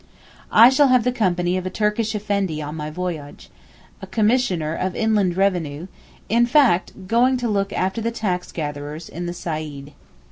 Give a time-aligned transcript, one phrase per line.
[0.51, 5.37] I shall have the company of a Turkish Effendi on my voyage—a Commissioner of Inland
[5.37, 5.85] Revenue,
[6.27, 9.93] in fact, going to look after the tax gatherers in the Saeed.